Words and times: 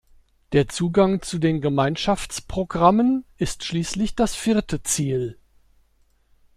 Der 0.53 0.67
Zugang 0.67 1.21
zu 1.21 1.37
den 1.37 1.61
Gemeinschaftsprogrammen 1.61 3.23
ist 3.37 3.63
schließlich 3.63 4.15
das 4.15 4.33
vierte 4.33 4.81
Ziel. 4.81 5.37